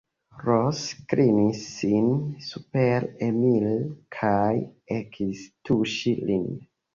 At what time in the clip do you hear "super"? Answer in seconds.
2.45-3.05